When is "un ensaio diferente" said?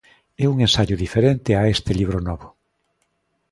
0.53-1.51